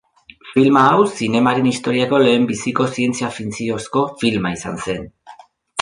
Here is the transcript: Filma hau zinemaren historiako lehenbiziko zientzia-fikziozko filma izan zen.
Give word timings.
Filma 0.53 0.85
hau 0.93 1.03
zinemaren 1.17 1.67
historiako 1.73 2.21
lehenbiziko 2.23 2.89
zientzia-fikziozko 2.97 4.07
filma 4.25 4.57
izan 4.59 4.85
zen. 4.89 5.11